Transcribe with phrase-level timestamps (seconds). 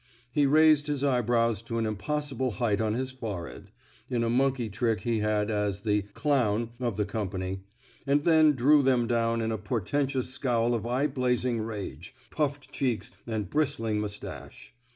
[0.31, 3.69] He raised his eyebrows to an impossi ble height on his forehead—
[4.09, 7.59] in a monkey trick he had, as the clown'' of the com pany—
[8.07, 13.11] and then drew them down in a portentous scowl of eye blazing rage, puffed cheeks,
[13.27, 14.73] and bristling mustache.